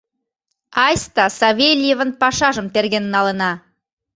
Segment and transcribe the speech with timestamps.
[0.85, 3.51] Айста Савельевын пашажым терген налына.